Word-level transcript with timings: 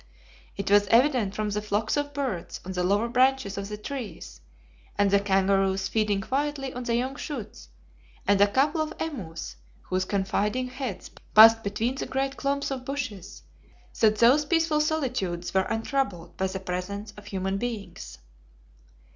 It 0.57 0.71
was 0.71 0.87
evident, 0.87 1.35
from 1.35 1.51
the 1.51 1.61
flocks 1.61 1.95
of 1.95 2.11
birds 2.11 2.59
on 2.65 2.71
the 2.71 2.83
lower 2.83 3.07
branches 3.07 3.55
of 3.55 3.69
the 3.69 3.77
trees, 3.77 4.41
and 4.97 5.11
the 5.11 5.19
kangaroos 5.19 5.87
feeding 5.87 6.21
quietly 6.21 6.73
on 6.73 6.81
the 6.85 6.95
young 6.95 7.15
shoots, 7.15 7.69
and 8.27 8.41
a 8.41 8.47
couple 8.47 8.81
of 8.81 8.95
emus 8.99 9.57
whose 9.83 10.05
confiding 10.05 10.69
heads 10.69 11.11
passed 11.35 11.61
between 11.61 11.93
the 11.93 12.07
great 12.07 12.35
clumps 12.35 12.71
of 12.71 12.83
bushes, 12.83 13.43
that 13.99 14.17
those 14.17 14.43
peaceful 14.43 14.81
solitudes 14.81 15.53
were 15.53 15.67
untroubled 15.69 16.35
by 16.35 16.47
the 16.47 16.59
presence 16.59 17.13
of 17.15 17.27
human 17.27 17.59
beings. 17.59 18.17